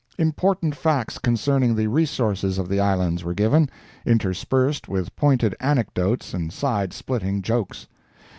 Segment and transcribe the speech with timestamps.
[0.17, 3.69] Important facts concerning the resources of the Islands were given,
[4.03, 7.85] interspersed with pointed anecdotes and side splitting jokes.